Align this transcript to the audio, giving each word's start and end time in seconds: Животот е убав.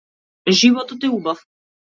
Животот 0.61 1.05
е 1.05 1.13
убав. 1.19 1.47